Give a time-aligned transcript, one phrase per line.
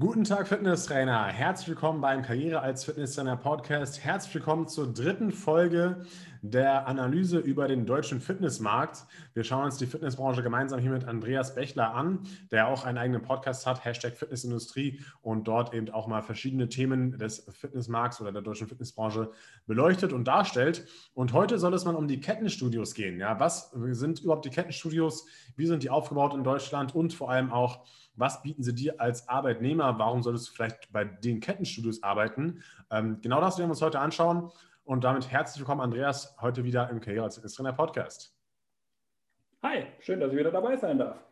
[0.00, 1.24] Guten Tag, Fitnesstrainer.
[1.24, 4.04] Herzlich willkommen beim Karriere als Fitnesstrainer Podcast.
[4.04, 6.06] Herzlich willkommen zur dritten Folge
[6.40, 9.06] der Analyse über den deutschen Fitnessmarkt.
[9.34, 12.20] Wir schauen uns die Fitnessbranche gemeinsam hier mit Andreas Bechler an,
[12.52, 17.18] der auch einen eigenen Podcast hat, Hashtag Fitnessindustrie und dort eben auch mal verschiedene Themen
[17.18, 19.32] des Fitnessmarkts oder der deutschen Fitnessbranche
[19.66, 20.86] beleuchtet und darstellt.
[21.12, 23.18] Und heute soll es mal um die Kettenstudios gehen.
[23.18, 25.26] Ja, was sind überhaupt die Kettenstudios?
[25.56, 26.94] Wie sind die aufgebaut in Deutschland?
[26.94, 27.84] Und vor allem auch,
[28.18, 29.98] was bieten sie dir als Arbeitnehmer?
[29.98, 32.62] Warum solltest du vielleicht bei den Kettenstudios arbeiten?
[32.90, 34.50] Ähm, genau das werden wir uns heute anschauen.
[34.84, 38.34] Und damit herzlich willkommen, Andreas, heute wieder im Karriere als Fitnesstrainer Podcast.
[39.62, 41.27] Hi, schön, dass ich wieder dabei sein darf.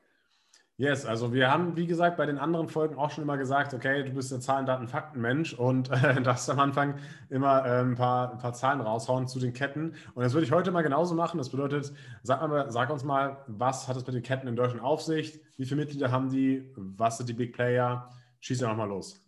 [0.79, 4.03] Yes, also wir haben, wie gesagt, bei den anderen Folgen auch schon immer gesagt, okay,
[4.03, 6.97] du bist der Zahlen, Daten, Fakten-Mensch und äh, darfst am Anfang
[7.31, 9.95] immer äh, ein, paar, ein paar Zahlen raushauen zu den Ketten.
[10.15, 11.39] Und das würde ich heute mal genauso machen.
[11.39, 14.83] Das bedeutet, sag, mal, sag uns mal, was hat es mit den Ketten in Deutschland
[14.83, 15.41] auf sich?
[15.57, 16.71] Wie viele Mitglieder haben die?
[16.77, 18.11] Was sind die Big Player?
[18.41, 19.23] Schieß einfach mal los.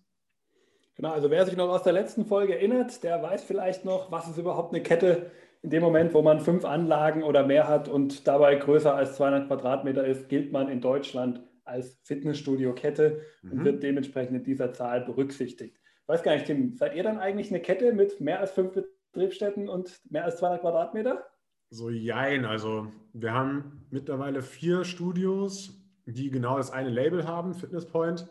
[0.96, 4.28] Genau, also wer sich noch aus der letzten Folge erinnert, der weiß vielleicht noch, was
[4.28, 5.30] ist überhaupt eine Kette
[5.62, 9.48] in dem Moment, wo man fünf Anlagen oder mehr hat und dabei größer als 200
[9.48, 13.52] Quadratmeter ist, gilt man in Deutschland als Fitnessstudio-Kette mhm.
[13.52, 15.76] und wird dementsprechend in dieser Zahl berücksichtigt.
[15.76, 18.72] Ich weiß gar nicht, Tim, seid ihr dann eigentlich eine Kette mit mehr als fünf
[19.12, 21.24] Betriebsstätten und mehr als 200 Quadratmeter?
[21.70, 22.46] So, jein.
[22.46, 28.26] Also, wir haben mittlerweile vier Studios, die genau das eine Label haben, Fitness Point.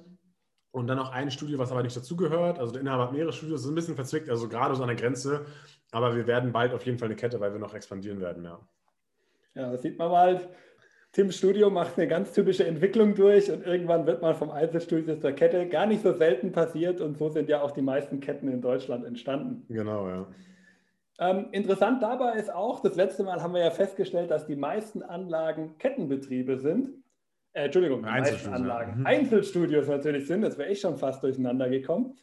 [0.71, 2.57] Und dann noch ein Studio, was aber nicht dazugehört.
[2.57, 4.87] Also, der Inhaber hat mehrere Studios, das ist ein bisschen verzwickt, also gerade so an
[4.87, 5.45] der Grenze.
[5.97, 8.59] Aber wir werden bald auf jeden Fall eine Kette, weil wir noch expandieren werden, ja.
[9.55, 10.41] Ja, das sieht man mal.
[11.11, 15.31] Tims Studio macht eine ganz typische Entwicklung durch und irgendwann wird man vom Einzelstudio zur
[15.31, 15.67] Kette.
[15.67, 19.05] Gar nicht so selten passiert und so sind ja auch die meisten Ketten in Deutschland
[19.05, 19.65] entstanden.
[19.69, 20.27] Genau, ja.
[21.17, 25.01] Ähm, interessant dabei ist auch, das letzte Mal haben wir ja festgestellt, dass die meisten
[25.01, 26.89] Anlagen Kettenbetriebe sind.
[27.53, 29.05] Äh, Entschuldigung, die meisten Anlagen mhm.
[29.07, 30.43] Einzelstudios natürlich sind.
[30.43, 32.15] Das wäre ich schon fast durcheinander gekommen.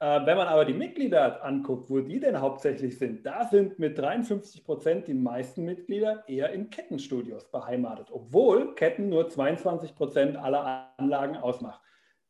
[0.00, 3.98] Äh, wenn man aber die Mitglieder anguckt, wo die denn hauptsächlich sind, da sind mit
[3.98, 10.92] 53 Prozent die meisten Mitglieder eher in Kettenstudios beheimatet, obwohl Ketten nur 22 Prozent aller
[10.98, 11.80] Anlagen ausmacht.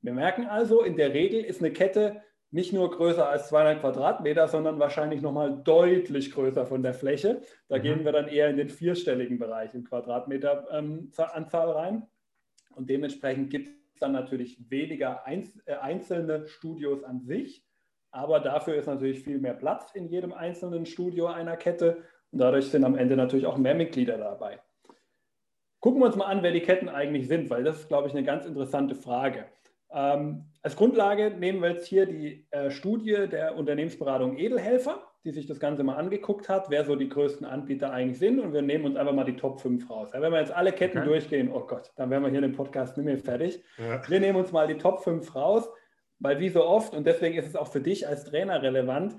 [0.00, 4.48] Wir merken also, in der Regel ist eine Kette nicht nur größer als 200 Quadratmeter,
[4.48, 7.42] sondern wahrscheinlich nochmal deutlich größer von der Fläche.
[7.68, 7.82] Da mhm.
[7.82, 12.06] gehen wir dann eher in den vierstelligen Bereich in Quadratmeteranzahl ähm, rein.
[12.74, 13.68] Und dementsprechend gibt
[14.00, 17.67] dann natürlich weniger äh, einzelne Studios an sich,
[18.10, 22.66] aber dafür ist natürlich viel mehr Platz in jedem einzelnen Studio einer Kette und dadurch
[22.70, 24.60] sind am Ende natürlich auch mehr Mitglieder dabei.
[25.80, 28.14] Gucken wir uns mal an, wer die Ketten eigentlich sind, weil das ist, glaube ich,
[28.14, 29.46] eine ganz interessante Frage.
[29.90, 35.46] Ähm, als Grundlage nehmen wir jetzt hier die äh, Studie der Unternehmensberatung Edelhelfer, die sich
[35.46, 38.40] das Ganze mal angeguckt hat, wer so die größten Anbieter eigentlich sind.
[38.40, 40.10] Und wir nehmen uns einfach mal die Top 5 raus.
[40.12, 41.06] Ja, wenn wir jetzt alle Ketten okay.
[41.06, 43.62] durchgehen, oh Gott, dann wären wir hier in dem Podcast nicht mehr fertig.
[43.78, 44.02] Ja.
[44.08, 45.68] Wir nehmen uns mal die Top 5 raus,
[46.18, 49.16] weil wie so oft, und deswegen ist es auch für dich als Trainer relevant,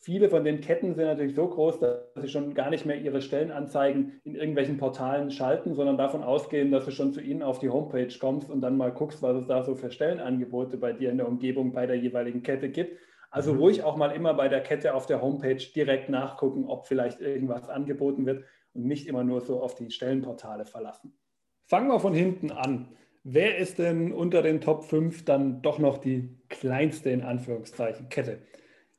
[0.00, 3.20] viele von den Ketten sind natürlich so groß, dass sie schon gar nicht mehr ihre
[3.20, 7.68] Stellenanzeigen in irgendwelchen Portalen schalten, sondern davon ausgehen, dass du schon zu ihnen auf die
[7.68, 11.18] Homepage kommst und dann mal guckst, was es da so für Stellenangebote bei dir in
[11.18, 12.98] der Umgebung bei der jeweiligen Kette gibt.
[13.30, 13.60] Also mhm.
[13.60, 17.68] ruhig auch mal immer bei der Kette auf der Homepage direkt nachgucken, ob vielleicht irgendwas
[17.68, 21.18] angeboten wird und nicht immer nur so auf die Stellenportale verlassen.
[21.66, 22.96] Fangen wir von hinten an.
[23.24, 28.40] Wer ist denn unter den Top 5 dann doch noch die kleinste in Anführungszeichen Kette?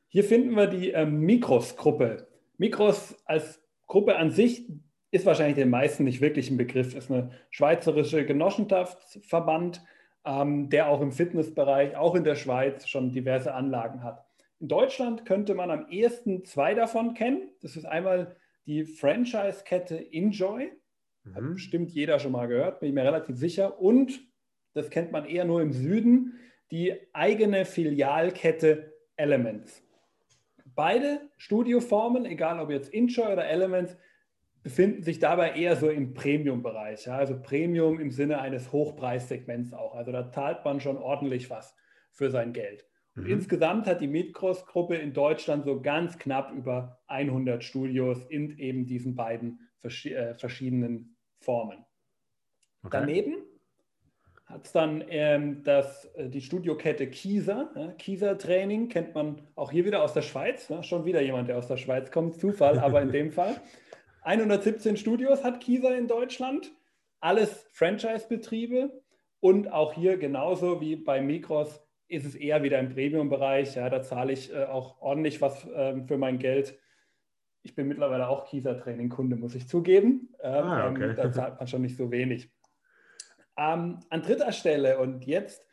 [0.08, 2.28] Hier finden wir die äh, Mikros-Gruppe.
[2.58, 4.68] Mikros als Gruppe an sich
[5.10, 6.94] ist wahrscheinlich den meisten nicht wirklich ein Begriff.
[6.94, 9.82] Ist eine schweizerische Genossenschaftsverband,
[10.24, 14.24] ähm, der auch im Fitnessbereich, auch in der Schweiz schon diverse Anlagen hat.
[14.60, 17.48] In Deutschland könnte man am ehesten zwei davon kennen.
[17.62, 18.36] Das ist einmal
[18.66, 20.70] die Franchise-Kette Enjoy.
[21.24, 21.34] Mhm.
[21.34, 23.80] Hat bestimmt jeder schon mal gehört, bin ich mir relativ sicher.
[23.80, 24.20] Und,
[24.74, 26.38] das kennt man eher nur im Süden,
[26.70, 29.82] die eigene Filialkette Elements.
[30.74, 33.96] Beide Studioformen, egal ob jetzt Enjoy oder Elements,
[34.62, 37.06] befinden sich dabei eher so im Premium-Bereich.
[37.06, 37.16] Ja?
[37.16, 39.94] Also Premium im Sinne eines Hochpreissegments auch.
[39.94, 41.74] Also da zahlt man schon ordentlich was
[42.12, 42.86] für sein Geld.
[43.16, 43.30] Und mhm.
[43.30, 49.14] insgesamt hat die Midcross-Gruppe in Deutschland so ganz knapp über 100 Studios in eben diesen
[49.16, 51.84] beiden äh, verschiedenen Formen.
[52.82, 52.98] Okay.
[53.00, 53.34] Daneben
[54.46, 57.70] hat es dann ähm, das, äh, die Studiokette Kieser.
[57.74, 60.68] Ja, Kieser Training kennt man auch hier wieder aus der Schweiz.
[60.68, 62.36] Ja, schon wieder jemand, der aus der Schweiz kommt.
[62.40, 63.60] Zufall, aber in dem Fall.
[64.22, 66.72] 117 Studios hat Kieser in Deutschland.
[67.20, 69.02] Alles Franchise-Betriebe.
[69.40, 73.76] Und auch hier genauso wie bei Mikros ist es eher wieder im Premium-Bereich.
[73.76, 76.78] Ja, da zahle ich äh, auch ordentlich was äh, für mein Geld.
[77.62, 80.28] Ich bin mittlerweile auch Kieser-Training-Kunde, muss ich zugeben.
[80.42, 81.14] Ähm, ah, okay.
[81.14, 82.50] Da zahlt man schon nicht so wenig.
[83.56, 85.66] Ähm, an dritter Stelle und jetzt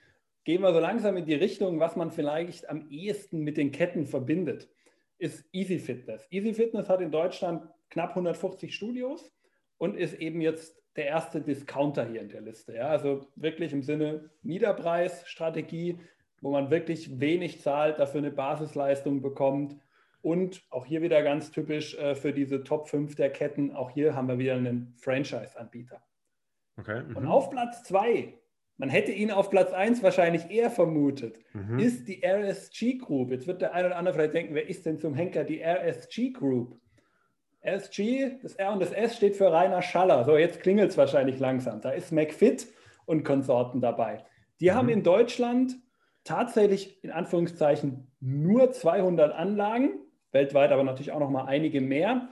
[0.43, 4.05] gehen wir so langsam in die Richtung, was man vielleicht am ehesten mit den Ketten
[4.05, 4.69] verbindet,
[5.17, 6.25] ist Easy Fitness.
[6.29, 9.31] Easy Fitness hat in Deutschland knapp 150 Studios
[9.77, 12.75] und ist eben jetzt der erste Discounter hier in der Liste.
[12.75, 12.87] Ja?
[12.89, 15.99] Also wirklich im Sinne Niederpreisstrategie,
[16.41, 19.75] wo man wirklich wenig zahlt, dafür eine Basisleistung bekommt.
[20.27, 24.13] Und auch hier wieder ganz typisch äh, für diese Top 5 der Ketten, auch hier
[24.13, 26.01] haben wir wieder einen Franchise-Anbieter.
[26.77, 27.27] Okay, und mhm.
[27.27, 28.33] auf Platz 2
[28.79, 31.79] man hätte ihn auf Platz 1 wahrscheinlich eher vermutet, mhm.
[31.79, 33.31] ist die RSG Group.
[33.31, 36.29] Jetzt wird der eine oder andere vielleicht denken, wer ist denn zum Henker die RSG
[36.29, 36.79] Group?
[37.65, 40.23] RSG, das R und das S steht für Rainer Schaller.
[40.25, 41.81] So, jetzt klingelt es wahrscheinlich langsam.
[41.81, 42.67] Da ist McFit
[43.05, 44.23] und Konsorten dabei.
[44.59, 44.75] Die mhm.
[44.75, 45.75] haben in Deutschland
[46.23, 50.01] tatsächlich in Anführungszeichen nur 200 Anlagen,
[50.31, 52.29] weltweit aber natürlich auch noch mal einige mehr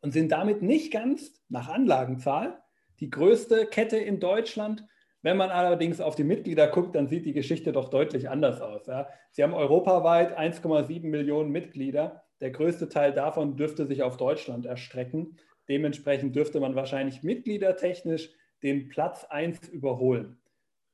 [0.00, 2.62] und sind damit nicht ganz nach Anlagenzahl
[3.00, 4.84] die größte Kette in Deutschland
[5.22, 8.86] wenn man allerdings auf die Mitglieder guckt, dann sieht die Geschichte doch deutlich anders aus.
[8.86, 9.08] Ja.
[9.32, 12.24] Sie haben europaweit 1,7 Millionen Mitglieder.
[12.40, 15.36] Der größte Teil davon dürfte sich auf Deutschland erstrecken.
[15.68, 18.30] Dementsprechend dürfte man wahrscheinlich mitgliedertechnisch
[18.62, 20.40] den Platz 1 überholen.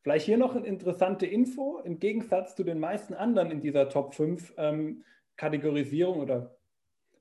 [0.03, 1.79] Vielleicht hier noch eine interessante Info.
[1.85, 5.05] Im Gegensatz zu den meisten anderen in dieser Top 5 ähm,
[5.37, 6.57] Kategorisierung oder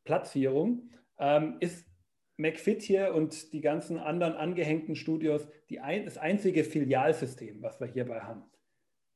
[0.03, 0.89] Platzierung
[1.19, 1.85] ähm, ist
[2.37, 5.47] McFit hier und die ganzen anderen angehängten Studios
[5.79, 8.43] ein, das einzige Filialsystem, was wir hierbei haben.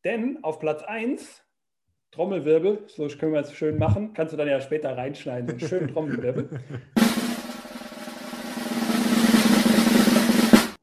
[0.05, 1.43] Denn auf Platz 1,
[2.11, 5.89] Trommelwirbel, so können wir es schön machen, kannst du dann ja später reinschneiden, einen schönen
[5.89, 6.49] Trommelwirbel.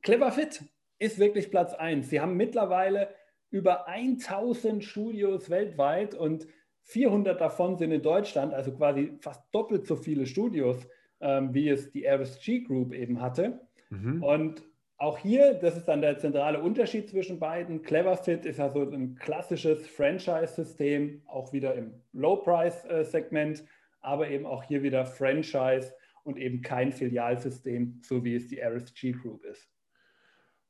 [0.03, 0.63] Cleverfit
[0.99, 2.09] ist wirklich Platz 1.
[2.11, 3.09] Sie haben mittlerweile
[3.51, 6.47] über 1000 Studios weltweit und
[6.87, 10.87] 400 davon sind in Deutschland, also quasi fast doppelt so viele Studios
[11.21, 13.61] ähm, wie es die RSG Group eben hatte.
[13.91, 14.23] Mhm.
[14.23, 14.63] Und
[14.99, 17.83] auch hier, das ist dann der zentrale Unterschied zwischen beiden.
[17.83, 23.65] Cleverfit ist also ein klassisches Franchise-System, auch wieder im Low-Price-Segment,
[24.01, 25.93] aber eben auch hier wieder Franchise
[26.25, 29.69] und eben kein Filialsystem, so wie es die RSG Group ist.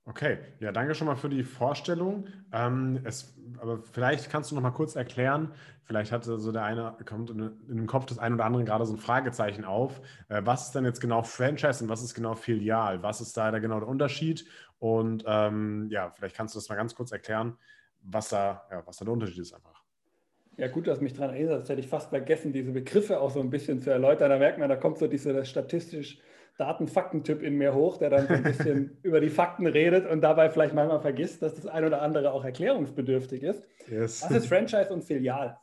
[0.08, 2.28] Okay, ja, danke schon mal für die Vorstellung.
[2.52, 6.96] Ähm, es, aber vielleicht kannst du noch mal kurz erklären, vielleicht hat so der eine,
[7.04, 10.00] kommt in, in dem Kopf des einen oder anderen gerade so ein Fragezeichen auf.
[10.28, 13.02] Äh, was ist denn jetzt genau Franchise und was ist genau Filial?
[13.02, 14.46] Was ist da der, genau der Unterschied?
[14.78, 17.58] Und ähm, ja, vielleicht kannst du das mal ganz kurz erklären,
[18.00, 19.82] was da, ja, was da der Unterschied ist einfach.
[20.56, 23.40] Ja, gut, dass mich daran erinnert, das hätte ich fast vergessen, diese Begriffe auch so
[23.40, 24.30] ein bisschen zu erläutern.
[24.30, 26.18] Da merkt man, da kommt so dieser statistisch
[26.58, 30.48] Daten-Fakten-Typ in mir hoch, der dann so ein bisschen über die Fakten redet und dabei
[30.48, 33.62] vielleicht manchmal vergisst, dass das ein oder andere auch erklärungsbedürftig ist.
[33.90, 34.22] Yes.
[34.22, 35.58] Was ist Franchise und Filial?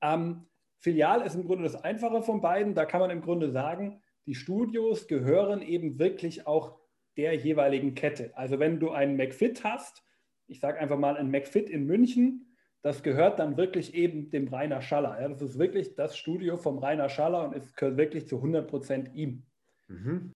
[0.00, 0.46] Ähm,
[0.78, 2.74] Filial ist im Grunde das Einfache von beiden.
[2.74, 6.78] Da kann man im Grunde sagen, die Studios gehören eben wirklich auch
[7.16, 8.36] der jeweiligen Kette.
[8.36, 10.02] Also wenn du einen McFit hast,
[10.48, 14.82] ich sage einfach mal ein McFit in München, das gehört dann wirklich eben dem Rainer
[14.82, 15.20] Schaller.
[15.20, 18.68] Ja, das ist wirklich das Studio vom Rainer Schaller und es gehört wirklich zu 100
[18.68, 19.46] Prozent ihm.
[19.92, 20.32] Mhm.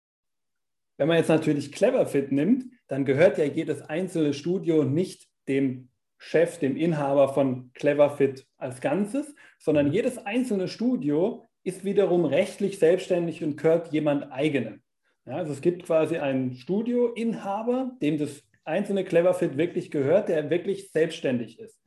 [0.98, 6.58] Wenn man jetzt natürlich Cleverfit nimmt, dann gehört ja jedes einzelne Studio nicht dem Chef,
[6.60, 9.94] dem Inhaber von Cleverfit als Ganzes, sondern mhm.
[9.94, 14.82] jedes einzelne Studio ist wiederum rechtlich selbstständig und gehört jemand eigenem.
[15.26, 20.92] Ja, also es gibt quasi einen Studioinhaber, dem das einzelne Cleverfit wirklich gehört, der wirklich
[20.92, 21.82] selbstständig ist.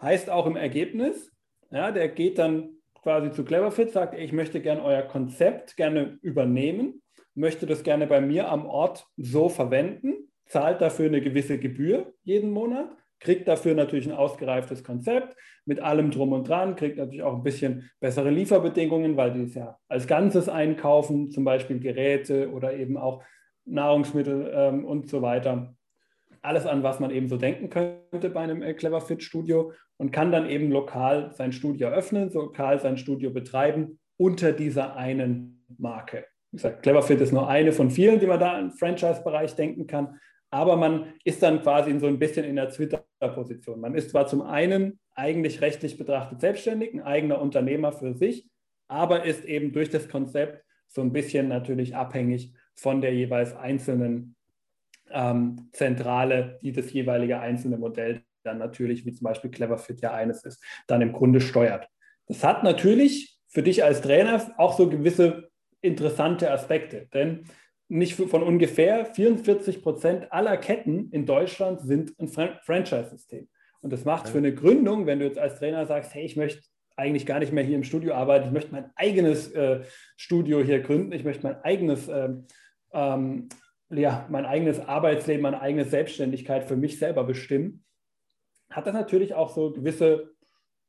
[0.00, 1.30] Heißt auch im Ergebnis,
[1.70, 7.02] ja, der geht dann quasi zu Cleverfit, sagt, ich möchte gerne euer Konzept gerne übernehmen,
[7.34, 12.50] möchte das gerne bei mir am Ort so verwenden, zahlt dafür eine gewisse Gebühr jeden
[12.50, 12.88] Monat,
[13.20, 17.42] kriegt dafür natürlich ein ausgereiftes Konzept mit allem drum und dran, kriegt natürlich auch ein
[17.42, 22.96] bisschen bessere Lieferbedingungen, weil die es ja als Ganzes einkaufen, zum Beispiel Geräte oder eben
[22.96, 23.22] auch
[23.66, 25.74] Nahrungsmittel ähm, und so weiter
[26.42, 30.12] alles an, was man eben so denken könnte bei einem äh, Clever Fit Studio und
[30.12, 36.26] kann dann eben lokal sein Studio öffnen, lokal sein Studio betreiben unter dieser einen Marke.
[36.50, 40.18] Wie gesagt, Cleverfit ist nur eine von vielen, die man da im Franchise-Bereich denken kann,
[40.50, 43.80] aber man ist dann quasi so ein bisschen in der Twitter-Position.
[43.80, 48.48] Man ist zwar zum einen eigentlich rechtlich betrachtet selbstständig, ein eigener Unternehmer für sich,
[48.88, 54.34] aber ist eben durch das Konzept so ein bisschen natürlich abhängig von der jeweils einzelnen
[55.12, 60.44] ähm, Zentrale, die das jeweilige einzelne Modell dann natürlich, wie zum Beispiel Cleverfit ja eines
[60.44, 61.88] ist, dann im Grunde steuert.
[62.26, 65.50] Das hat natürlich für dich als Trainer auch so gewisse
[65.82, 67.44] interessante Aspekte, denn
[67.88, 73.48] nicht von ungefähr 44 Prozent aller Ketten in Deutschland sind ein Franchise-System.
[73.80, 76.62] Und das macht für eine Gründung, wenn du jetzt als Trainer sagst, hey, ich möchte
[76.96, 79.80] eigentlich gar nicht mehr hier im Studio arbeiten, ich möchte mein eigenes äh,
[80.16, 82.46] Studio hier gründen, ich möchte mein eigenes ähm,
[82.92, 83.48] ähm,
[83.90, 87.84] ja, mein eigenes Arbeitsleben, meine eigene Selbstständigkeit für mich selber bestimmen,
[88.70, 90.32] hat das natürlich auch so gewisse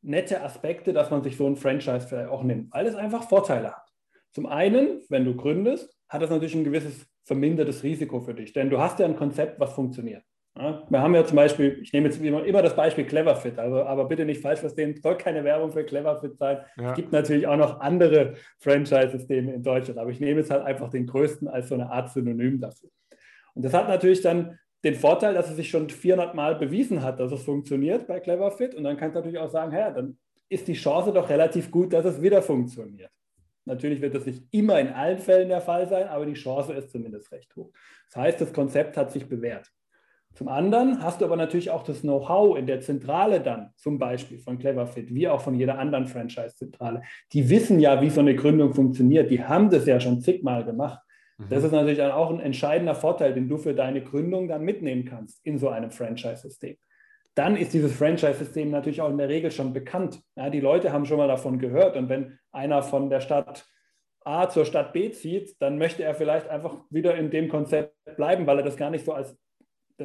[0.01, 3.72] nette Aspekte, dass man sich so ein Franchise vielleicht auch nimmt, weil es einfach Vorteile
[3.72, 3.88] hat.
[4.31, 8.70] Zum einen, wenn du gründest, hat das natürlich ein gewisses vermindertes Risiko für dich, denn
[8.70, 10.24] du hast ja ein Konzept, was funktioniert.
[10.58, 13.84] Ja, wir haben ja zum Beispiel, ich nehme jetzt immer, immer das Beispiel Cleverfit, also,
[13.84, 16.60] aber bitte nicht falsch verstehen, soll keine Werbung für Cleverfit sein.
[16.77, 16.89] Ja.
[16.89, 20.89] Es gibt natürlich auch noch andere Franchise-Systeme in Deutschland, aber ich nehme jetzt halt einfach
[20.89, 22.89] den größten als so eine Art Synonym dafür.
[23.53, 27.20] Und das hat natürlich dann den Vorteil, dass es sich schon 400 Mal bewiesen hat,
[27.20, 28.75] dass es funktioniert bei Cleverfit.
[28.75, 30.17] Und dann kannst du natürlich auch sagen, ja, dann
[30.50, 33.12] ist die Chance doch relativ gut, dass es wieder funktioniert.
[33.65, 36.91] Natürlich wird das nicht immer in allen Fällen der Fall sein, aber die Chance ist
[36.91, 37.72] zumindest recht hoch.
[38.08, 39.72] Das heißt, das Konzept hat sich bewährt.
[40.33, 44.39] Zum anderen hast du aber natürlich auch das Know-how in der Zentrale dann, zum Beispiel
[44.39, 47.01] von Cleverfit, wie auch von jeder anderen Franchise-Zentrale.
[47.33, 49.29] Die wissen ja, wie so eine Gründung funktioniert.
[49.29, 51.00] Die haben das ja schon zigmal gemacht.
[51.50, 51.65] Das mhm.
[51.65, 55.57] ist natürlich auch ein entscheidender Vorteil, den du für deine Gründung dann mitnehmen kannst in
[55.57, 56.77] so einem Franchise-System.
[57.35, 60.21] Dann ist dieses Franchise-System natürlich auch in der Regel schon bekannt.
[60.35, 61.95] Ja, die Leute haben schon mal davon gehört.
[61.95, 63.65] Und wenn einer von der Stadt
[64.23, 68.45] A zur Stadt B zieht, dann möchte er vielleicht einfach wieder in dem Konzept bleiben,
[68.45, 69.35] weil er das gar nicht so als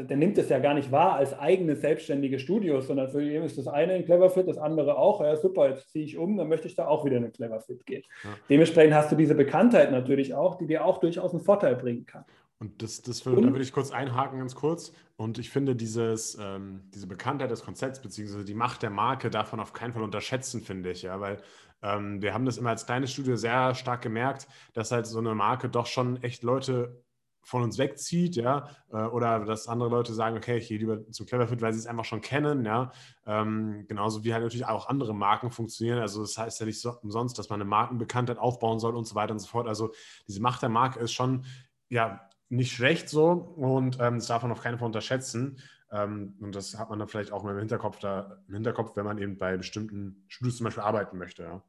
[0.04, 3.58] der nimmt es ja gar nicht wahr als eigene selbstständige Studios, sondern für ihn ist
[3.58, 5.20] das eine ein Cleverfit, das andere auch.
[5.20, 7.86] Ja, super, jetzt ziehe ich um, dann möchte ich da auch wieder in ein Cleverfit
[7.86, 8.02] gehen.
[8.24, 8.30] Ja.
[8.48, 12.24] Dementsprechend hast du diese Bekanntheit natürlich auch, die dir auch durchaus einen Vorteil bringen kann.
[12.58, 14.92] Und das, das würde, da würde ich kurz einhaken, ganz kurz.
[15.16, 19.60] Und ich finde, dieses, ähm, diese Bekanntheit des Konzepts, beziehungsweise die Macht der Marke, davon
[19.60, 21.36] auf keinen Fall unterschätzen, finde ich, ja, weil
[21.82, 25.34] ähm, wir haben das immer als kleines Studio sehr stark gemerkt, dass halt so eine
[25.34, 27.02] Marke doch schon echt Leute
[27.46, 31.26] von uns wegzieht, ja, äh, oder dass andere Leute sagen, okay, ich gehe lieber zum
[31.26, 32.90] Cleverfit, weil sie es einfach schon kennen, ja,
[33.24, 36.98] ähm, genauso wie halt natürlich auch andere Marken funktionieren, also das heißt ja nicht so
[37.02, 39.92] umsonst, dass man eine Markenbekanntheit aufbauen soll und so weiter und so fort, also
[40.26, 41.44] diese Macht der Marke ist schon,
[41.88, 45.58] ja, nicht schlecht so und ähm, das darf man auf keinen Fall unterschätzen.
[45.92, 49.04] Ähm, und das hat man dann vielleicht auch mal im Hinterkopf da, im Hinterkopf, wenn
[49.04, 51.62] man eben bei bestimmten Studios zum Beispiel arbeiten möchte, ja.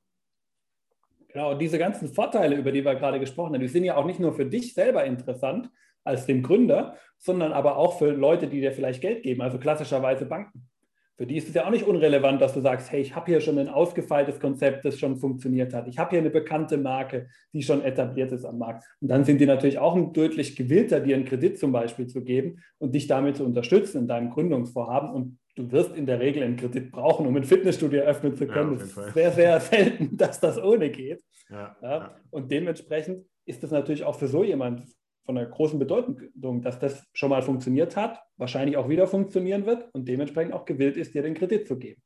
[1.38, 4.20] Genau, diese ganzen Vorteile, über die wir gerade gesprochen haben, die sind ja auch nicht
[4.20, 5.70] nur für dich selber interessant
[6.04, 10.26] als dem Gründer, sondern aber auch für Leute, die dir vielleicht Geld geben, also klassischerweise
[10.26, 10.68] Banken.
[11.16, 13.40] Für die ist es ja auch nicht unrelevant, dass du sagst, hey, ich habe hier
[13.40, 15.88] schon ein ausgefeiltes Konzept, das schon funktioniert hat.
[15.88, 18.86] Ich habe hier eine bekannte Marke, die schon etabliert ist am Markt.
[19.00, 22.64] Und dann sind die natürlich auch deutlich gewillter, dir einen Kredit zum Beispiel zu geben
[22.80, 25.12] und dich damit zu unterstützen in deinem Gründungsvorhaben.
[25.12, 28.78] Und du wirst in der Regel einen Kredit brauchen, um ein Fitnessstudio eröffnen zu können.
[28.78, 31.24] Ja, es ist sehr, sehr selten, dass das ohne geht.
[31.50, 32.16] Ja, ja.
[32.30, 34.84] Und dementsprechend ist das natürlich auch für so jemand
[35.26, 36.22] von einer großen Bedeutung,
[36.62, 40.96] dass das schon mal funktioniert hat, wahrscheinlich auch wieder funktionieren wird und dementsprechend auch gewillt
[40.96, 42.02] ist, dir den Kredit zu geben.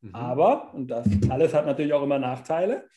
[0.00, 0.14] Mhm.
[0.14, 2.88] Aber, und das alles hat natürlich auch immer Nachteile,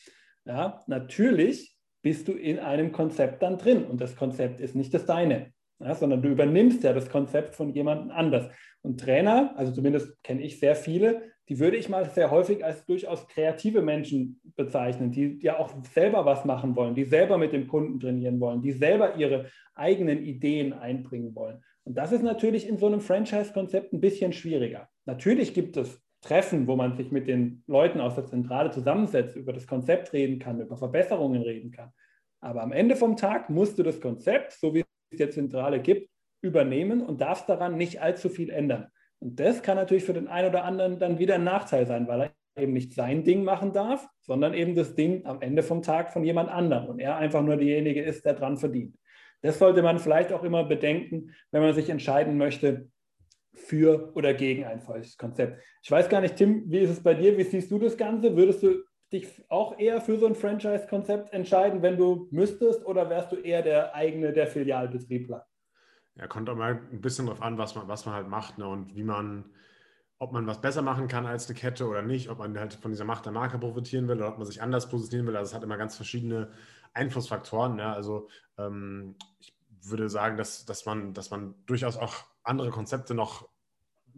[0.44, 5.04] ja, natürlich bist du in einem Konzept dann drin und das Konzept ist nicht das
[5.04, 8.48] deine, ja, sondern du übernimmst ja das Konzept von jemandem anders.
[8.82, 12.84] Und Trainer, also zumindest kenne ich sehr viele, die würde ich mal sehr häufig als
[12.84, 17.66] durchaus kreative Menschen bezeichnen, die ja auch selber was machen wollen, die selber mit dem
[17.68, 21.62] Kunden trainieren wollen, die selber ihre eigenen Ideen einbringen wollen.
[21.84, 24.88] Und das ist natürlich in so einem Franchise-Konzept ein bisschen schwieriger.
[25.06, 29.52] Natürlich gibt es Treffen, wo man sich mit den Leuten aus der Zentrale zusammensetzt, über
[29.52, 31.92] das Konzept reden kann, über Verbesserungen reden kann.
[32.40, 34.84] Aber am Ende vom Tag musst du das Konzept, so wie
[35.16, 36.10] der Zentrale gibt,
[36.40, 38.88] übernehmen und darfst daran nicht allzu viel ändern.
[39.20, 42.22] Und das kann natürlich für den einen oder anderen dann wieder ein Nachteil sein, weil
[42.22, 46.12] er eben nicht sein Ding machen darf, sondern eben das Ding am Ende vom Tag
[46.12, 48.96] von jemand anderem und er einfach nur derjenige ist, der dran verdient.
[49.42, 52.88] Das sollte man vielleicht auch immer bedenken, wenn man sich entscheiden möchte
[53.54, 55.62] für oder gegen ein solches Konzept.
[55.82, 57.36] Ich weiß gar nicht, Tim, wie ist es bei dir?
[57.38, 58.36] Wie siehst du das Ganze?
[58.36, 63.32] Würdest du dich auch eher für so ein Franchise-Konzept entscheiden, wenn du müsstest, oder wärst
[63.32, 65.46] du eher der eigene, der Filialbetriebler?
[66.16, 68.66] Ja, kommt auch mal ein bisschen drauf an, was man, was man halt macht ne?
[68.66, 69.44] und wie man,
[70.18, 72.90] ob man was besser machen kann als eine Kette oder nicht, ob man halt von
[72.90, 75.36] dieser Macht der Marke profitieren will oder ob man sich anders positionieren will.
[75.36, 76.50] Also es hat immer ganz verschiedene
[76.92, 77.76] Einflussfaktoren.
[77.76, 77.86] Ne?
[77.86, 83.48] Also ähm, ich würde sagen, dass, dass, man, dass man durchaus auch andere Konzepte noch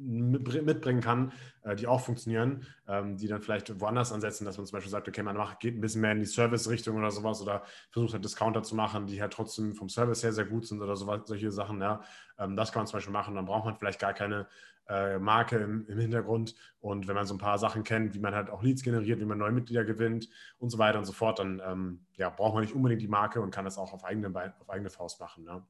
[0.00, 4.76] mitbringen kann, äh, die auch funktionieren, ähm, die dann vielleicht woanders ansetzen, dass man zum
[4.76, 7.62] Beispiel sagt, okay, man macht, geht ein bisschen mehr in die Service-Richtung oder sowas oder
[7.90, 10.97] versucht halt Discounter zu machen, die halt trotzdem vom Service her sehr gut sind oder
[10.97, 11.80] sowas, solche Sachen.
[11.80, 12.02] Ja.
[12.38, 13.35] Ähm, das kann man zum Beispiel machen.
[13.35, 14.47] Dann braucht man vielleicht gar keine
[14.88, 16.54] äh, Marke im, im, Hintergrund.
[16.80, 19.25] Und wenn man so ein paar Sachen kennt, wie man halt auch Leads generiert, wie
[19.25, 20.28] man neue Mitglieder gewinnt
[20.59, 23.40] und so weiter und so fort, dann ähm, ja, braucht man nicht unbedingt die Marke
[23.40, 24.28] und kann das auch auf eigene,
[24.59, 25.45] auf eigene Faust machen.
[25.47, 25.66] Ja.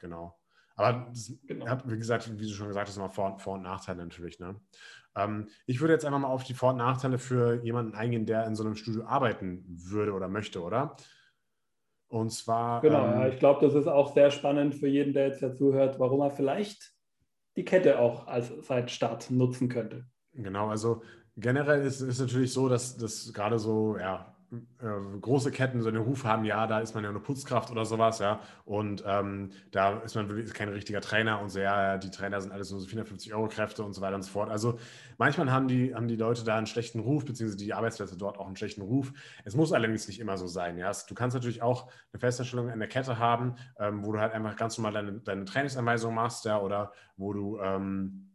[0.00, 0.36] Genau.
[0.78, 1.66] Aber das genau.
[1.66, 4.38] hat, wie gesagt, wie du schon gesagt hast, immer Vor-, Vor und Nachteile natürlich.
[4.38, 4.54] Ne?
[5.16, 8.46] Ähm, ich würde jetzt einfach mal auf die Vor- und Nachteile für jemanden eingehen, der
[8.46, 10.96] in so einem Studio arbeiten würde oder möchte, oder?
[12.06, 12.80] Und zwar.
[12.80, 15.74] Genau, ähm, ja, ich glaube, das ist auch sehr spannend für jeden, der jetzt dazu
[15.74, 16.94] hört, warum er vielleicht
[17.56, 20.06] die Kette auch als seit Start nutzen könnte.
[20.32, 21.02] Genau, also
[21.36, 26.00] generell ist es natürlich so, dass das gerade so, ja, äh, große Ketten so den
[26.00, 28.40] Ruf haben, ja, da ist man ja eine Putzkraft oder sowas, ja.
[28.64, 32.52] Und ähm, da ist man wirklich kein richtiger Trainer und so, ja, die Trainer sind
[32.52, 34.50] alles nur so 450 Euro Kräfte und so weiter und so fort.
[34.50, 34.78] Also
[35.18, 38.46] manchmal haben die, haben die Leute da einen schlechten Ruf, beziehungsweise die Arbeitsplätze dort auch
[38.46, 39.12] einen schlechten Ruf.
[39.44, 40.90] Es muss allerdings nicht immer so sein, ja.
[41.06, 44.56] Du kannst natürlich auch eine Festanstellung in der Kette haben, ähm, wo du halt einfach
[44.56, 48.27] ganz normal deine, deine Trainingsanweisung machst, ja, oder wo du ähm,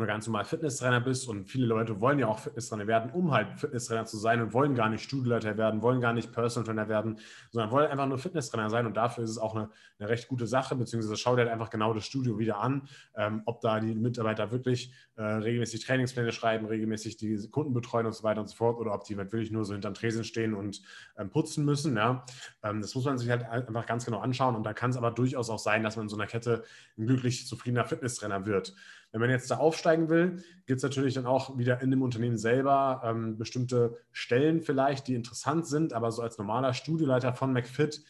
[0.00, 3.60] du ganz normal Fitnesstrainer bist und viele Leute wollen ja auch Fitnesstrainer werden, um halt
[3.60, 7.18] Fitnesstrainer zu sein und wollen gar nicht Studioleiter werden, wollen gar nicht Personal Trainer werden,
[7.50, 9.68] sondern wollen einfach nur Fitnesstrainer sein und dafür ist es auch eine,
[9.98, 13.42] eine recht gute Sache, beziehungsweise schau dir halt einfach genau das Studio wieder an, ähm,
[13.44, 18.22] ob da die Mitarbeiter wirklich äh, regelmäßig Trainingspläne schreiben, regelmäßig die Kunden betreuen und so
[18.22, 20.80] weiter und so fort oder ob die halt wirklich nur so hinterm Tresen stehen und
[21.18, 21.96] ähm, putzen müssen.
[21.96, 22.24] Ja?
[22.62, 25.10] Ähm, das muss man sich halt einfach ganz genau anschauen und da kann es aber
[25.10, 26.64] durchaus auch sein, dass man in so einer Kette
[26.96, 28.74] ein glücklich zufriedener Fitnesstrainer wird.
[29.12, 32.38] Wenn man jetzt da aufsteigen will, gibt es natürlich dann auch wieder in dem Unternehmen
[32.38, 38.02] selber ähm, bestimmte Stellen vielleicht, die interessant sind, aber so als normaler Studioleiter von McFit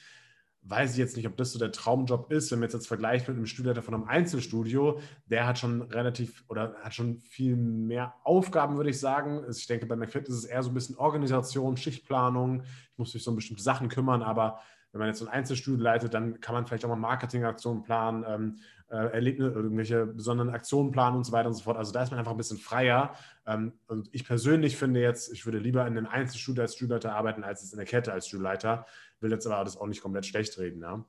[0.65, 3.27] weiß ich jetzt nicht, ob das so der Traumjob ist, wenn man jetzt, jetzt vergleicht
[3.27, 8.15] mit einem Studioleiter von einem Einzelstudio, der hat schon relativ oder hat schon viel mehr
[8.23, 9.45] Aufgaben, würde ich sagen.
[9.51, 12.63] Ich denke, bei McFit ist es eher so ein bisschen Organisation, Schichtplanung.
[12.63, 14.61] Ich muss mich so um bestimmte Sachen kümmern, aber
[14.93, 18.25] wenn man jetzt so ein Einzelstudio leitet, dann kann man vielleicht auch mal Marketingaktionen planen,
[18.29, 21.77] ähm, äh, Erlebnisse, irgendwelche besonderen Aktionen planen und so weiter und so fort.
[21.77, 23.15] Also da ist man einfach ein bisschen freier.
[23.47, 27.45] Ähm, und ich persönlich finde jetzt, ich würde lieber in einem Einzelstudio als Studioleiter arbeiten,
[27.45, 28.87] als in der Kette als Studioleiter.
[29.21, 30.83] Will jetzt aber das auch nicht komplett schlecht reden.
[30.83, 31.05] Ja.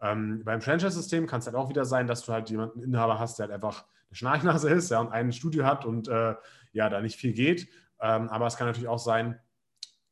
[0.00, 3.38] Ähm, beim Franchise-System kann es halt auch wieder sein, dass du halt jemanden Inhaber hast,
[3.38, 6.34] der halt einfach eine Schnarchnase ist ja, und ein Studio hat und äh,
[6.72, 7.68] ja, da nicht viel geht.
[8.00, 9.38] Ähm, aber es kann natürlich auch sein,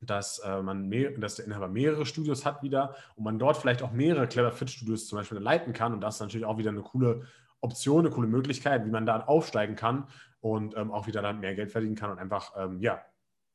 [0.00, 3.82] dass, äh, man mehr, dass der Inhaber mehrere Studios hat wieder und man dort vielleicht
[3.82, 5.92] auch mehrere Clever Fit Studios zum Beispiel leiten kann.
[5.92, 7.22] Und das ist natürlich auch wieder eine coole
[7.60, 10.06] Option, eine coole Möglichkeit, wie man da aufsteigen kann
[10.40, 13.02] und ähm, auch wieder dann mehr Geld verdienen kann und einfach, ähm, ja,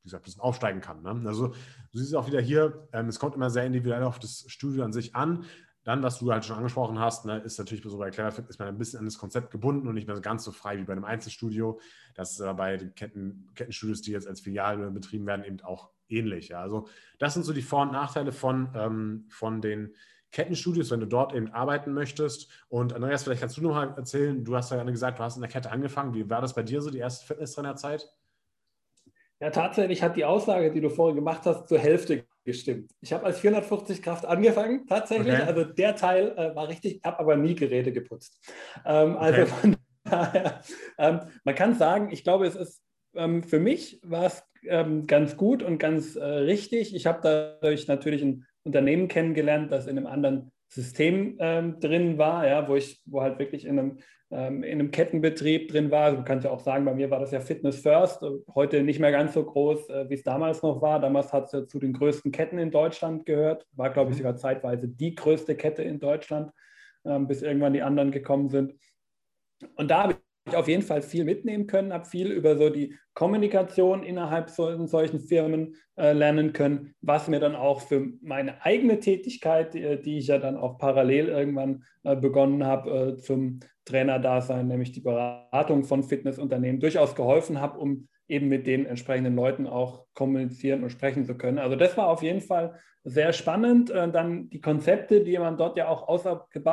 [0.02, 1.04] wie gesagt, ein bisschen aufsteigen kann.
[1.04, 1.22] Ne?
[1.28, 4.84] Also du siehst auch wieder hier, ähm, es kommt immer sehr individuell auf das Studio
[4.84, 5.46] an sich an.
[5.84, 8.68] Dann, was du halt schon angesprochen hast, ne, ist natürlich so bei Cleverfit ist man
[8.68, 11.06] ein bisschen an das Konzept gebunden und nicht mehr ganz so frei wie bei einem
[11.06, 11.80] Einzelstudio.
[12.14, 15.90] Das ist aber bei den Ketten, Kettenstudios, die jetzt als Filiale betrieben werden, eben auch
[16.12, 16.50] ähnlich.
[16.50, 16.62] Ja.
[16.62, 16.88] Also
[17.20, 19.96] das sind so die Vor- und Nachteile von, ähm, von den
[20.32, 22.50] Kettenstudios, wenn du dort eben arbeiten möchtest.
[22.70, 25.42] Und Andreas, vielleicht kannst du noch mal erzählen, du hast ja gesagt, du hast in
[25.42, 26.14] der Kette angefangen.
[26.14, 28.10] Wie war das bei dir so, die erste Fitnesstrainerzeit?
[29.40, 32.92] Ja, tatsächlich hat die Aussage, die du vorhin gemacht hast, zur Hälfte gestimmt.
[33.02, 35.34] Ich habe als 450 Kraft angefangen, tatsächlich.
[35.34, 35.44] Okay.
[35.44, 38.40] Also der Teil äh, war richtig, ich habe aber nie Geräte geputzt.
[38.86, 39.52] Ähm, also okay.
[39.52, 40.62] von daher,
[40.98, 42.84] ähm, man kann sagen, ich glaube, es ist
[43.16, 46.96] ähm, für mich war es ähm, ganz gut und ganz äh, richtig.
[46.96, 47.20] Ich habe
[47.62, 52.76] dadurch natürlich ein Unternehmen kennengelernt, das in einem anderen System ähm, drin war, ja, wo
[52.76, 53.98] ich, wo halt wirklich in einem,
[54.30, 56.06] ähm, in einem Kettenbetrieb drin war.
[56.06, 58.24] Also du kannst ja auch sagen, bei mir war das ja Fitness First,
[58.56, 61.02] heute nicht mehr ganz so groß, äh, wie es damals noch war.
[61.02, 64.20] Damals hat es ja zu den größten Ketten in Deutschland gehört, war, glaube ich, mhm.
[64.20, 66.52] sogar zeitweise die größte Kette in Deutschland,
[67.04, 68.74] ähm, bis irgendwann die anderen gekommen sind.
[69.76, 70.16] Und da habe
[70.48, 74.86] ich auf jeden Fall viel mitnehmen können, habe viel über so die Kommunikation innerhalb so,
[74.88, 80.02] solchen Firmen äh, lernen können, was mir dann auch für meine eigene Tätigkeit, die, äh,
[80.02, 85.02] die ich ja dann auch parallel irgendwann äh, begonnen habe, äh, zum Trainerdasein, nämlich die
[85.02, 90.90] Beratung von Fitnessunternehmen, durchaus geholfen habe, um eben mit den entsprechenden Leuten auch kommunizieren und
[90.90, 91.60] sprechen zu können.
[91.60, 93.92] Also das war auf jeden Fall sehr spannend.
[93.92, 96.70] Äh, dann die Konzepte, die man dort ja auch äh,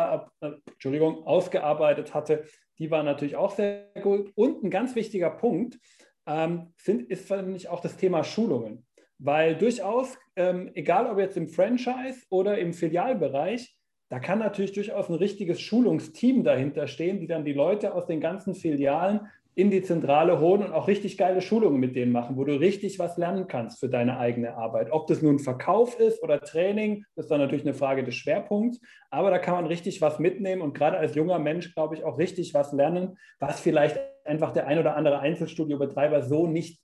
[1.25, 2.45] ausgearbeitet hatte,
[2.79, 4.31] die waren natürlich auch sehr gut.
[4.37, 5.79] Und ein ganz wichtiger Punkt
[6.27, 8.87] ähm, sind, ist, finde auch das Thema Schulungen.
[9.19, 13.75] Weil durchaus, ähm, egal ob jetzt im Franchise oder im Filialbereich,
[14.11, 18.21] da kann natürlich durchaus ein richtiges Schulungsteam dahinter stehen, die dann die Leute aus den
[18.21, 19.27] ganzen Filialen
[19.59, 23.01] in die Zentrale holen und auch richtig geile Schulungen mit denen machen, wo du richtig
[23.01, 24.93] was lernen kannst für deine eigene Arbeit.
[24.93, 29.33] Ob das nun Verkauf ist oder Training, ist dann natürlich eine Frage des Schwerpunkts, aber
[29.33, 32.55] da kann man richtig was mitnehmen und gerade als junger Mensch, glaube ich, auch richtig
[32.55, 36.81] was lernen, was vielleicht einfach der ein oder andere Einzelstudiobetreiber so nicht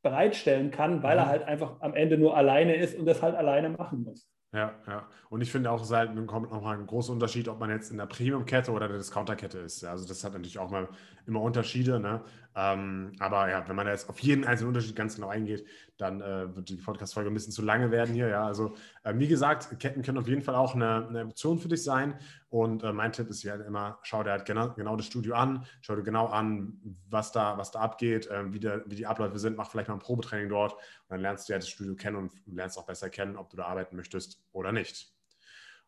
[0.00, 1.30] bereitstellen kann, weil er mhm.
[1.30, 4.30] halt einfach am Ende nur alleine ist und das halt alleine machen muss.
[4.52, 5.08] Ja, ja.
[5.28, 7.98] Und ich finde auch, es halt, kommt nochmal ein großer Unterschied, ob man jetzt in
[7.98, 9.84] der Premium-Kette oder der Discounter-Kette ist.
[9.84, 10.88] Also das hat natürlich auch mal
[11.26, 12.00] immer Unterschiede.
[12.00, 12.20] Ne?
[12.56, 15.64] Ähm, aber ja, wenn man jetzt auf jeden einzelnen Unterschied ganz genau eingeht,
[15.96, 18.28] dann äh, wird die Podcast-Folge ein bisschen zu lange werden hier.
[18.28, 21.68] Ja, also äh, wie gesagt, Ketten können auf jeden Fall auch eine, eine Option für
[21.68, 22.18] dich sein.
[22.48, 25.34] Und äh, mein Tipp ist ja halt immer, schau dir halt genau, genau das Studio
[25.34, 29.06] an, schau dir genau an, was da, was da abgeht, äh, wie, der, wie die
[29.06, 31.94] Abläufe sind, mach vielleicht mal ein Probetraining dort und dann lernst du ja das Studio
[31.94, 35.12] kennen und lernst auch besser kennen, ob du da arbeiten möchtest oder nicht.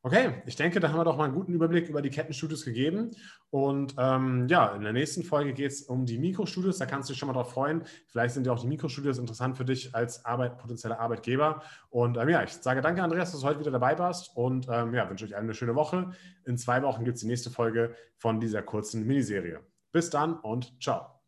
[0.05, 3.13] Okay, ich denke, da haben wir doch mal einen guten Überblick über die Kettenstudios gegeben.
[3.51, 6.79] Und ähm, ja, in der nächsten Folge geht es um die Mikrostudios.
[6.79, 7.85] Da kannst du dich schon mal drauf freuen.
[8.09, 11.63] Vielleicht sind ja auch die Mikrostudios interessant für dich als Arbeit, potenzieller Arbeitgeber.
[11.91, 14.37] Und ähm, ja, ich sage danke, Andreas, dass du heute wieder dabei warst.
[14.37, 16.11] Und ähm, ja, wünsche euch eine schöne Woche.
[16.45, 19.61] In zwei Wochen gibt es die nächste Folge von dieser kurzen Miniserie.
[19.93, 21.21] Bis dann und ciao.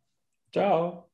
[0.52, 1.13] Ciao.